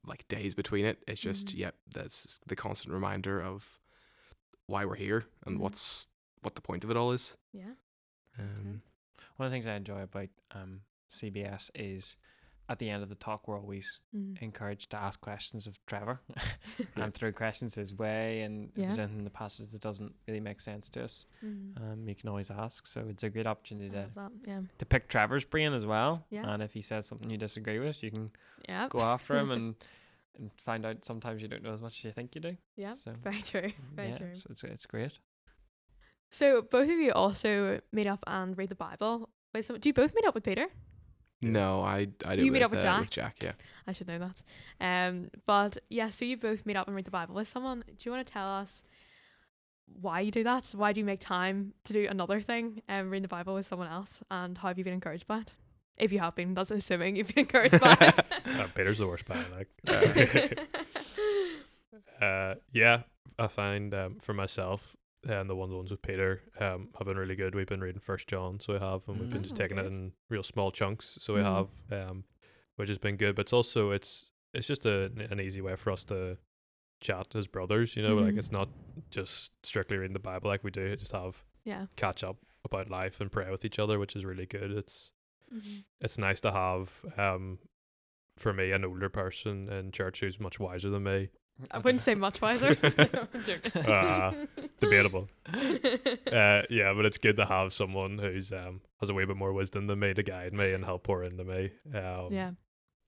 [0.05, 1.03] like days between it.
[1.07, 1.57] It's just Mhm.
[1.59, 3.79] yep, that's the constant reminder of
[4.65, 5.61] why we're here and Mhm.
[5.61, 6.07] what's
[6.41, 7.35] what the point of it all is.
[7.53, 7.73] Yeah.
[8.39, 8.81] Um,
[9.37, 12.17] One of the things I enjoy about um, CBS is
[12.69, 14.41] at the end of the talk, we're always Mhm.
[14.41, 16.19] encouraged to ask questions of Trevor
[16.95, 18.41] and throw questions his way.
[18.41, 21.79] And if there's anything in the passage that doesn't really make sense to us, Mhm.
[21.81, 22.85] um, you can always ask.
[22.87, 24.31] So it's a great opportunity to, that.
[24.45, 24.61] Yeah.
[24.77, 26.25] to pick Trevor's brain as well.
[26.29, 26.49] Yeah.
[26.51, 28.31] And if he says something you disagree with, you can
[28.67, 28.87] Yeah.
[28.89, 29.75] go after him and,
[30.37, 32.57] and find out sometimes you don't know as much as you think you do.
[32.75, 32.93] Yeah.
[32.93, 33.71] So, Very true.
[33.95, 34.27] Very yeah, true.
[34.27, 35.13] It's, it's, it's great.
[36.31, 39.29] So both of you also meet up and read the Bible.
[39.53, 40.67] Wait, so do you both meet up with Peter?
[41.41, 42.99] No, I I do You it meet up with, with uh, Jack?
[43.01, 43.35] with Jack.
[43.41, 43.51] Yeah.
[43.87, 44.41] I should know that.
[45.09, 47.83] Um, but yeah, so you both meet up and read the Bible with someone.
[47.87, 48.83] Do you want to tell us
[50.01, 50.65] why you do that?
[50.75, 53.87] Why do you make time to do another thing and read the Bible with someone
[53.87, 54.19] else?
[54.29, 55.51] And how have you been encouraged by it?
[55.97, 57.95] If you have been, that's assuming you've been encouraged by
[58.45, 59.67] Uh, Peter's the worst by like.
[59.87, 60.59] it.
[62.21, 63.01] uh, yeah,
[63.39, 64.95] I find um, for myself
[65.27, 67.55] and the one ones with Peter um, have been really good.
[67.55, 69.59] We've been reading First John, so we have, and we've been just Mm.
[69.59, 71.17] taking it in real small chunks.
[71.21, 71.69] So we Mhm.
[71.89, 72.23] have, um,
[72.75, 73.35] which has been good.
[73.35, 76.37] But it's also it's it's just a, an easy way for us to
[77.01, 77.95] chat as brothers.
[77.95, 78.39] You know, like Mhm.
[78.39, 78.69] it's not
[79.11, 80.95] just strictly reading the Bible like we do.
[80.95, 81.87] Just have yeah.
[81.95, 84.71] catch up about life and pray with each other, which is really good.
[84.71, 85.11] It's
[85.53, 85.83] Mhm.
[85.99, 87.59] it's nice to have um
[88.37, 91.29] for me an older person in church who's much wiser than me
[91.71, 92.75] I wouldn't say much wiser.
[93.75, 93.85] I'm.
[93.87, 94.33] Ah,
[94.79, 95.27] debatable.
[96.31, 99.53] uh yeah but it's good to have someone who's um has a wee bit more
[99.53, 102.51] wisdom than me to guide me and help pour into me um yeah.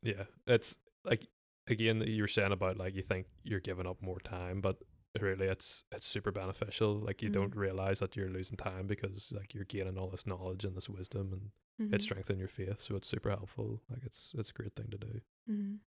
[0.02, 1.28] yeah it's like
[1.68, 4.78] again you were saying about like you think you're giving up more time but
[5.22, 7.34] really it's it's super beneficial like you Mm.
[7.34, 10.90] don't realize that you're losing time because like you're gaining all this knowledge and this
[10.90, 12.02] wisdom and it Mhm.
[12.02, 15.22] strengthens your faith so it's super helpful like it's it's a great thing to do
[15.50, 15.78] Mhm.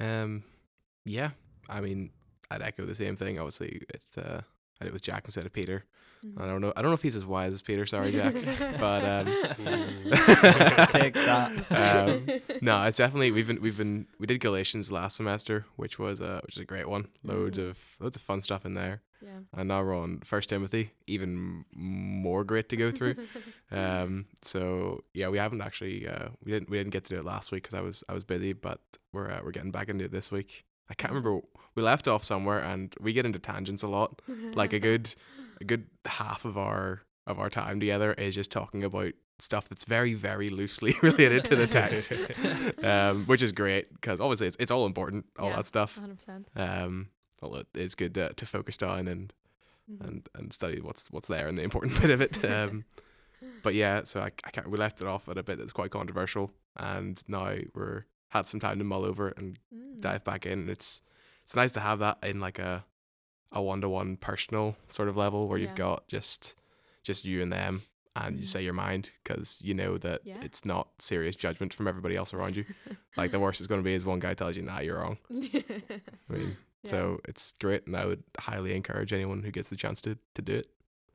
[0.00, 0.44] Um,
[1.04, 1.30] yeah.
[1.68, 2.10] I mean,
[2.50, 3.38] I'd echo the same thing.
[3.38, 4.42] Obviously, it's uh,
[4.80, 5.84] I did it with Jack instead of Peter.
[6.24, 6.40] Mhm.
[6.42, 6.72] I don't know.
[6.76, 7.84] I don't know if he's as wise as Peter.
[7.86, 8.34] Sorry, Jack.
[8.78, 9.26] but um,
[10.90, 11.52] Take that.
[11.74, 12.26] Um,
[12.62, 16.40] no, it's definitely we've been we've been we did Galatians last semester, which was uh
[16.44, 17.08] which is a great one.
[17.22, 17.70] Loads Mm.
[17.70, 19.02] of loads of fun stuff in there.
[19.22, 19.38] yeah.
[19.52, 23.16] And now we're on First Timothy, even more great to go through.
[23.70, 27.24] Um, so yeah, we haven't actually uh, we didn't we didn't get to do it
[27.24, 28.80] last week because I was I was busy, but
[29.12, 30.64] we're uh, we're getting back into it this week.
[30.90, 31.40] I can't remember
[31.74, 34.20] we left off somewhere, and we get into tangents a lot.
[34.54, 35.14] Like a good
[35.60, 39.84] a good half of our of our time together is just talking about stuff that's
[39.84, 42.12] very very loosely related to the text,
[42.84, 45.56] um, which is great because obviously it's it's all important, all Yeah.
[45.56, 45.98] that stuff.
[45.98, 46.44] 100%.
[46.56, 47.08] Um,
[47.42, 49.32] although it's good to, to focus on and
[49.90, 50.06] Mhm.
[50.06, 52.42] and and study what's what's there and the important bit of it.
[52.44, 52.84] Um,
[53.62, 55.90] but yeah, so I, I can't, we left it off at a bit that's quite
[55.90, 60.00] controversial, and now we're had some time to mull over it and Mm.
[60.00, 60.68] dive back in.
[60.68, 61.00] It's
[61.42, 62.84] it's nice to have that in like a
[63.52, 65.68] a one to one personal sort of level where Yeah.
[65.68, 66.54] you've got just
[67.04, 67.82] just you and them,
[68.16, 68.46] and you Mhm.
[68.46, 70.42] say your mind because you know that Yeah.
[70.42, 72.64] it's not serious judgment from everybody else around you.
[73.16, 75.18] Like the worst it's going to be is one guy tells you, "Nah, you're wrong."
[75.30, 76.90] I mean, Yeah.
[76.90, 80.42] so it's great, and I would highly encourage anyone who gets the chance to to
[80.42, 80.68] do it.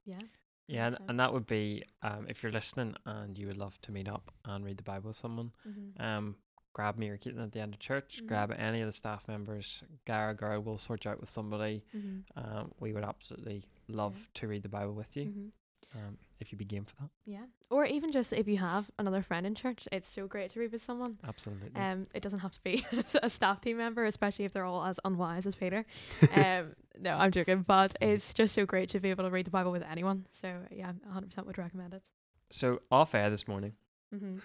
[0.06, 0.20] yeah.
[0.68, 3.92] Yeah, and, and that would be um, if you're listening and you would love to
[3.92, 5.52] meet up and read the Bible with someone.
[5.68, 6.00] Mhm.
[6.00, 6.36] Um,
[6.80, 8.28] grab me or Caitlin at the end of church, Mhm.
[8.28, 11.84] grab any of the staff members, Gara girl will sort you out with somebody.
[11.94, 12.24] Mhm.
[12.38, 15.52] Um, we would absolutely love to read the Bible with you Mhm.
[15.96, 17.10] um, if you'd be game for that.
[17.26, 17.48] Yeah.
[17.70, 20.72] Or even just if you have another friend in church, it's so great to read
[20.72, 21.20] with someone.
[21.26, 21.76] Absolutely.
[21.76, 22.86] Um, it doesn't have to be
[23.24, 25.86] a staff team member, especially if they're all as unwise as Peter.
[26.62, 29.52] Um, no, I'm joking, but it's just so great to be able to read the
[29.52, 30.28] Bible with anyone.
[30.32, 32.04] So yeah, 100% would recommend it.
[32.52, 33.76] so off air this morning,
[34.14, 34.42] Mhm.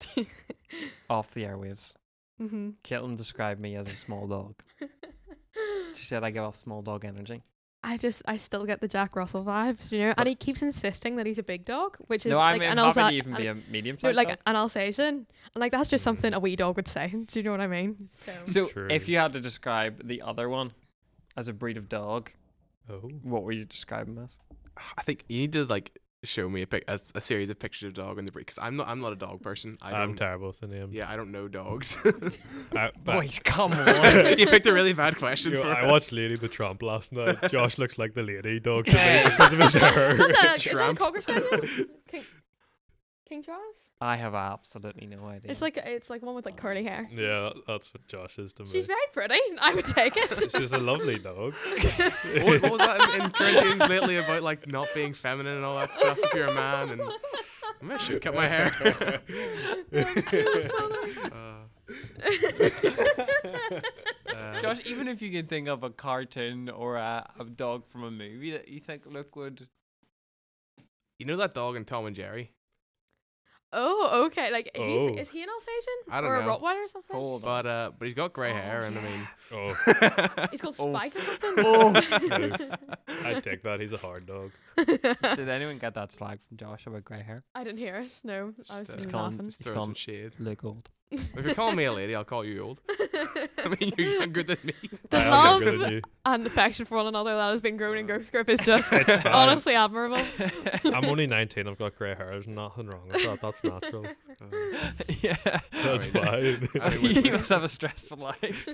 [1.08, 1.94] off the airwaves,
[2.40, 2.74] mhm.
[2.84, 4.54] Caitlin described me as a small dog.
[5.94, 7.42] She said I give off small dog energy.
[7.82, 10.10] I just, I still get the Jack Russell vibes, you know.
[10.10, 12.72] But- and he keeps insisting that he's a big dog, which is No, like I'm,
[12.72, 14.38] an I'm happy to even an- be a medium no, sized like dog.
[14.46, 15.26] an Alsatian, and
[15.60, 17.08] like that's just something a wee dog would say.
[17.26, 18.08] Do you know what I mean?
[18.24, 18.86] So, So True.
[18.90, 20.72] if you had to describe the other one
[21.36, 22.30] as a breed of dog,
[22.88, 23.08] Oh.
[23.22, 24.38] what would you describe him as?
[24.96, 27.58] I think you need to like show me a pic, a, s- a series of
[27.58, 29.78] pictures of dog in the breed because I'm not I'm not a dog person.
[29.80, 30.16] I I'm don't.
[30.16, 30.90] terrible with the name.
[30.92, 31.96] yeah, I don't know dogs.
[32.04, 34.38] I, but Boys, come on.
[34.38, 35.90] you picked a really bad question you know, for I us.
[35.90, 37.38] watched Lady the Tramp last night.
[37.50, 40.16] Josh looks like the lady dog to me because of his hair.
[40.18, 40.56] What's that?
[40.56, 40.98] Is that a Tramp.
[40.98, 41.48] cocker spaniel?
[42.10, 42.24] King,
[43.30, 43.76] King Charles?
[44.00, 45.52] I have absolutely no idea.
[45.52, 47.08] It's like it's like one with like curly hair.
[47.12, 48.70] yeah, that- that's what Josh is to me.
[48.70, 49.38] She's very pretty.
[49.60, 50.50] I would take it.
[50.56, 51.54] She's a lovely dog.
[52.42, 55.76] what, what was that in, in Corinthians lately about like not being feminine and all
[55.76, 57.00] that stuff if you're a man and
[57.80, 58.74] maybe I should cut my hair.
[61.32, 61.66] Uh,
[64.34, 68.02] uh, Josh, even if you can think of a cartoon or a, a dog from
[68.04, 69.68] a movie that you think look would
[71.18, 72.50] you know that dog in Tom and Jerry?
[73.72, 74.50] Oh, okay.
[74.50, 75.14] Like he's Oh.
[75.14, 76.50] is he an Alsatian I don't or know.
[76.54, 77.16] a Rottweiler or something?
[77.16, 79.28] hold But uh, but he's got grey Oh, hair and I mean.
[79.52, 81.54] Oh, He's called Oh, Spike or something.
[81.58, 81.92] Oh.
[83.24, 83.78] I take that.
[83.80, 84.52] He's a hard dog.
[84.76, 87.42] Did anyone get that slag from Josh about grey hair?
[87.54, 88.10] I didn't hear it.
[88.24, 89.46] No, I was Just, uh, just It's called- laughing.
[89.48, 89.84] Just He's throw gone.
[89.84, 90.32] some shade.
[90.38, 90.88] Look old.
[91.12, 92.80] If you're calling me a lady, I'll call you old.
[93.58, 94.72] I mean, you're younger than me.
[95.10, 96.02] The I am love younger than you.
[96.24, 99.22] and affection for one another that has been grown in Growth Group is just It's
[99.22, 99.32] fine.
[99.32, 100.22] honestly admirable.
[100.84, 101.66] I'm only 19.
[101.66, 102.28] I've got grey hair.
[102.30, 103.40] There's nothing wrong with that.
[103.42, 104.06] That's natural.
[105.20, 105.36] yeah.
[105.82, 106.68] That's Alright.
[106.70, 106.80] fine.
[106.80, 108.68] I mean, you must have a stressful life.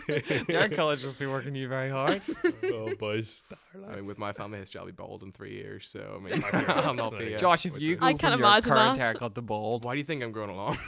[0.49, 2.21] Your college must be working you very hard.
[2.65, 3.45] oh, boys.
[3.91, 5.89] I mean, with my family history, I'll be bald in three years.
[5.89, 6.65] So I mean, Okay.
[6.69, 7.25] I'll not be.
[7.27, 9.05] Like- Uh, Josh, if what's you it- go I from can your imagine current that.
[9.05, 10.79] haircut to bald, why do you think I'm growing along?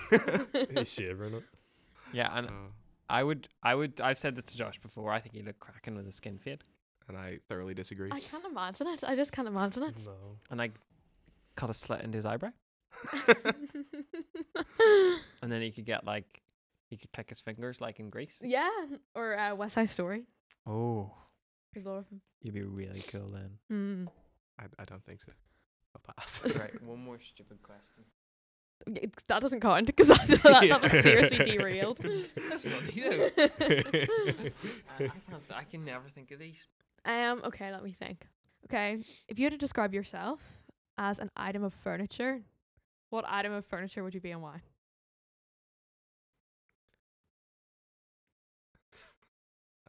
[0.76, 1.37] He's shaving it.
[2.12, 2.52] Yeah, and Uh,
[3.10, 5.12] I would, I would, I've said this to Josh before.
[5.12, 6.62] I think he looked cracking with a skin fade,
[7.08, 8.10] and I thoroughly disagree.
[8.12, 9.02] I can't imagine it.
[9.04, 9.94] I just can't imagine it.
[10.04, 10.38] No.
[10.50, 10.70] and I
[11.56, 12.50] cut a slit into his eyebrow,
[15.42, 16.42] and then he could get like,
[16.90, 18.38] he could click his fingers like in Grease.
[18.42, 18.68] yeah,
[19.14, 20.24] or uh, West Side Story.
[20.66, 21.10] Oh,
[21.72, 22.20] There's a lot of them.
[22.42, 23.58] you'd be really cool then.
[23.72, 24.08] Mm.
[24.58, 25.32] I, I don't think so.
[25.94, 26.42] I'll pass.
[26.44, 28.04] right, one more stupid question.
[28.86, 31.98] Y- That doesn't count because that, that, that was seriously derailed.
[32.48, 33.30] That's not you.
[33.38, 33.50] I,
[34.98, 36.66] I, can't, I can never think of these.
[37.04, 37.40] um.
[37.44, 38.26] Okay, let me think.
[38.66, 40.40] Okay, if you had to describe yourself
[40.96, 42.40] as an item of furniture,
[43.10, 44.60] what item of furniture would you be and why?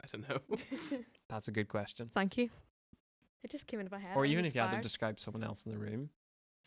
[0.02, 0.56] I don't know.
[1.28, 2.10] That's a good question.
[2.14, 2.48] Thank you.
[3.42, 4.16] It just came into my head.
[4.16, 6.10] Or I was even if you had to describe someone else in the room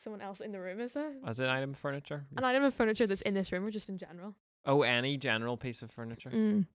[0.04, 1.14] someone else in the room, is there?
[1.26, 2.26] as an item of furniture.
[2.38, 4.36] An item of furniture that's in this room or just in general?
[4.66, 6.30] Oh, any general piece of furniture.
[6.30, 6.66] Mm.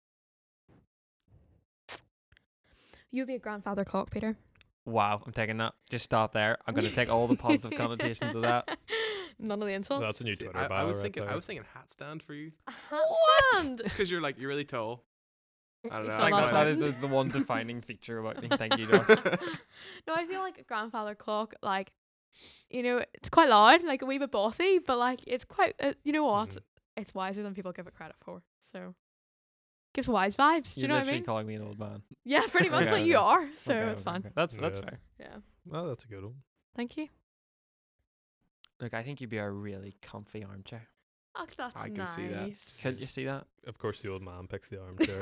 [3.10, 4.36] You'd be a grandfather clock, Peter.
[4.84, 5.74] Wow, I'm taking that.
[5.90, 6.58] Just stop there.
[6.66, 8.78] I'm going to take all the positive connotations of that.
[9.38, 10.04] None of the insults.
[10.04, 11.22] That's a new See, Twitter I, I bio was right thinking.
[11.22, 11.32] there.
[11.32, 12.52] I was thinking hat stand for you.
[12.66, 13.00] A hat
[13.52, 13.80] stand.
[13.84, 15.04] Because you're like you're really tall.
[15.90, 16.14] I don't know.
[16.14, 18.48] I not think I that, that that is the, the one defining feature about me.
[18.48, 18.86] Thank you,
[20.06, 21.92] no, I feel like a grandfather clock, like,
[22.70, 25.92] you know, it's quite loud, like a wee bit bossy, but like it's quite, uh,
[26.04, 26.50] you know what?
[26.50, 26.58] Mhm.
[26.96, 28.42] It's wiser than people give it credit for.
[28.72, 28.94] So
[29.94, 30.74] gives wise vibes.
[30.74, 31.24] Do you You're know what I mean?
[31.24, 32.02] calling me an old man.
[32.24, 32.82] Yeah, pretty much.
[32.86, 34.20] Okay, but you are, so Okay, it's okay, fine.
[34.20, 34.30] okay.
[34.34, 34.84] That's that's Yeah.
[34.86, 35.00] fair.
[35.20, 35.36] Yeah.
[35.64, 36.42] Well, that's a good one.
[36.76, 37.08] Thank you.
[38.80, 40.86] Look, I think you'd be a really comfy armchair.
[41.34, 42.14] Oh, that's I can nice.
[42.14, 42.50] see that.
[42.80, 43.46] Can't you see that?
[43.66, 45.18] Of course, the old man picks the armchair.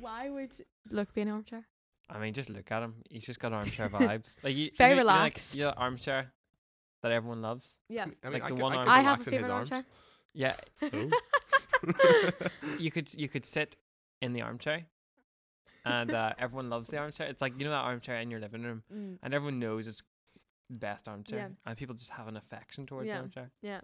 [0.00, 0.50] Why would
[0.90, 1.66] Luke be an armchair?
[2.10, 2.94] I mean, just look at him.
[3.10, 4.36] He's just got armchair vibes.
[4.42, 5.54] Like you, Very you know, you know, like, relaxed.
[5.54, 6.32] you know, armchair
[7.02, 7.78] that everyone loves.
[7.88, 8.02] Yeah.
[8.02, 9.40] I mean, Like I the could, one I arm- I have relax a in his
[9.42, 9.72] favorite arms.
[9.72, 9.92] armchair.
[10.34, 11.10] Yeah, Oh.
[12.78, 13.76] you could you could sit
[14.20, 14.84] in the armchair,
[15.84, 17.26] and uh, everyone loves the armchair.
[17.28, 20.02] It's like you know that armchair in your living room, Mm, and everyone knows it's
[20.70, 21.48] the best armchair, Yeah.
[21.66, 23.14] and people just have an affection towards Yeah.
[23.14, 23.50] the armchair.
[23.62, 23.80] yeah.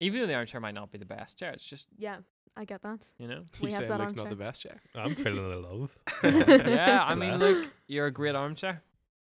[0.00, 2.18] Even though the armchair might not be the best chair, it's just Yeah.
[2.56, 3.04] I get that.
[3.18, 3.42] you know.
[3.60, 4.46] We You have that Luke's not the armchair.
[4.46, 4.80] best chair?
[4.94, 5.98] I'm feeling the love.
[6.22, 7.50] yeah, I mean, Bless.
[7.56, 8.82] look, you're a great armchair.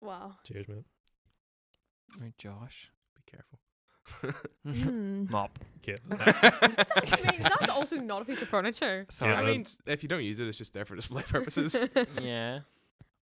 [0.01, 0.33] Wow.
[0.43, 0.83] Cheers, man.
[2.19, 2.91] Right, Josh.
[3.15, 3.59] Be careful.
[4.67, 5.29] Mm.
[5.31, 5.57] Mop.
[5.81, 6.19] Caitlin.
[6.19, 9.05] I mean, that's also not a piece of furniture.
[9.09, 9.31] Sorry.
[9.31, 11.87] Yeah, I mean, if you don't use it, it's just there for display purposes.
[12.21, 12.59] yeah.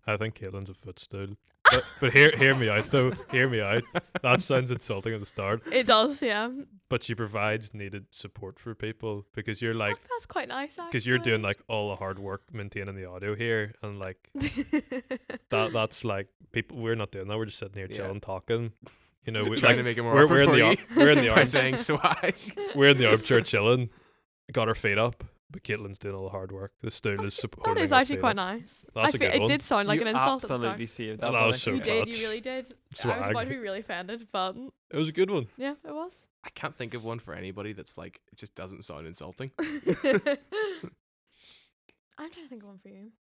[0.08, 1.36] I think Caitlin's a footstool.
[1.72, 3.12] But, but hear hear me out though.
[3.32, 3.84] Hear me out.
[4.22, 6.50] That sounds insulting at the start, it does, yeah.
[6.90, 10.76] but she provides needed support for people because you're like that's quite nice.
[10.76, 14.30] because you're doing like all the hard work maintaining the audio here and like
[15.50, 17.98] that that's like people we're not doing that we're just sitting here Yeah.
[17.98, 18.72] chilling talking
[19.26, 21.10] you know we, trying like, to make it more we're, we're in the ar- we're
[21.12, 22.36] in the arm saying swag.
[22.76, 23.90] we're in the armchair chilling
[24.52, 27.84] got our feet up but Caitlin's doing all the hard work the stool is supporting
[27.84, 28.86] is our actually feet quite nice.
[28.94, 29.48] That's I a feel, good it one.
[29.50, 31.08] did sound like you an insult at absolutely the start.
[31.08, 31.46] saved That that.
[31.46, 31.60] was buddy.
[31.60, 32.74] so You did, you really did.
[33.04, 34.56] I was about to be really offended, but
[34.92, 36.12] it was a good one yeah, it was.
[36.44, 39.52] I can't think of one for anybody that's like it just doesn't sound insulting.
[39.60, 39.82] I'm
[42.32, 43.12] trying to think of one for you.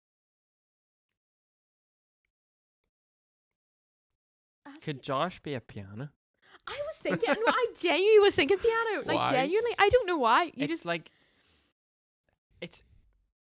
[4.81, 6.09] Could Josh be a piano?
[6.67, 9.03] I was thinking, no, I genuinely was thinking piano.
[9.05, 9.31] Like Why?
[9.31, 10.45] genuinely, I don't know why.
[10.45, 11.11] You it's just like
[12.61, 12.81] it's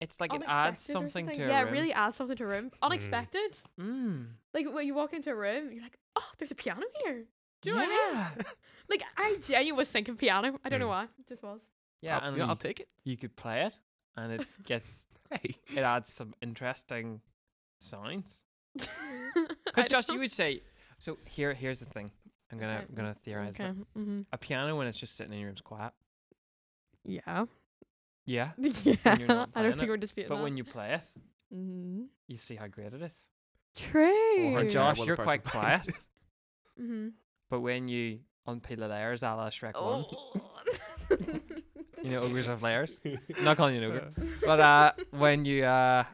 [0.00, 1.68] it's like it adds unexpected or something to a Yeah, room.
[1.68, 2.70] it really adds something to a room.
[2.82, 3.56] Unexpected.
[3.80, 4.26] Mm.
[4.54, 7.24] Like when you walk into a room, you're like, oh, there's a piano here.
[7.62, 8.34] Do you know what I mean?
[8.38, 8.42] yeah.
[8.88, 10.58] Like I genuinely was thinking piano.
[10.64, 10.90] I don't know Mm.
[10.90, 11.04] why.
[11.18, 11.60] It just was.
[12.00, 12.88] Yeah, I'll, and yeah, I'll take it.
[13.04, 13.74] you could play it,
[14.16, 17.20] and it gets Hey, it adds some interesting
[17.80, 18.42] sounds.
[19.64, 20.62] Because Josh, you would say
[20.98, 21.18] so.
[21.26, 22.10] Here, here's the thing.
[22.50, 23.50] I'm gonna Okay, I'm gonna theorize.
[23.50, 23.72] Okay.
[23.96, 24.20] Mm-hmm.
[24.32, 25.92] A piano when it's just sitting in your room's quiet.
[27.04, 27.44] Yeah.
[28.28, 28.94] Yeah, Yeah.
[29.04, 30.42] not I don't think it, we're disputing but that.
[30.42, 31.02] when you play it,
[31.54, 32.02] mm-hmm.
[32.26, 33.14] you see how great it is.
[33.74, 34.54] True.
[34.54, 35.88] Or yeah, Josh, well, you're quite quiet.
[36.80, 37.08] Mm-hmm.
[37.50, 40.32] But when you unpeel the layers, a la Shrek One, Oh.
[42.04, 42.96] you know ogres have layers.
[43.04, 44.12] I'm not calling you an ogre,
[44.46, 46.04] but uh, when you uh,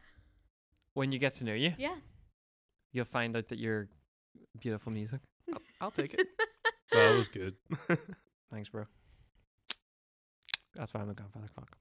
[0.94, 1.96] when you get to know you, yeah.
[2.92, 3.90] you'll find out that you're
[4.58, 5.20] beautiful music.
[5.52, 6.28] I'll, I'll take it.
[6.92, 7.56] that was good
[8.50, 8.86] Thanks, bro.
[10.74, 11.76] That's why I'm the Godfather clock.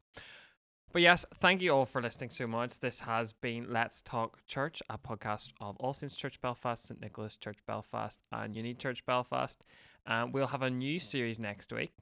[0.91, 2.79] But yes, thank you all for listening so much.
[2.79, 7.36] This has been Let's Talk Church, a podcast of All Saints Church Belfast, St Nicholas
[7.36, 9.63] Church Belfast, and Uni Church Belfast.
[10.06, 11.93] Um, we'll have a new series next week.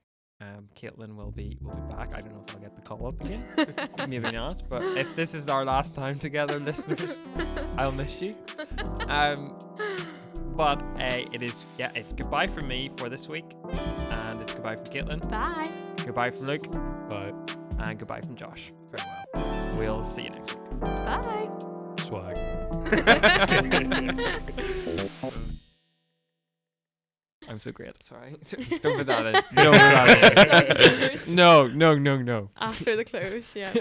[0.41, 2.13] Um, Caitlin will be will be back.
[2.15, 3.45] I don't know if I'll get the call up again.
[4.10, 4.62] Maybe not.
[4.69, 7.19] But if this is our last time together, listeners,
[7.77, 8.34] I'll miss you.
[9.08, 9.58] Um,
[10.56, 13.56] but uh, it is yeah, it's goodbye from me for this week,
[14.12, 15.30] and it's goodbye from Caitlin.
[15.30, 15.81] Bye.
[16.05, 16.63] Goodbye from Luke,
[17.09, 17.31] bye
[17.79, 18.71] and goodbye from Josh.
[18.95, 19.25] Farewell.
[19.77, 20.79] We'll see you next week.
[20.81, 21.49] Bye.
[21.99, 22.37] swag
[27.47, 28.01] I'm so great.
[28.01, 28.35] Sorry.
[28.81, 29.33] Don't put that in.
[29.63, 31.35] Don't put that in.
[31.35, 32.49] No, no, no, no.
[32.57, 33.73] After the close, yeah.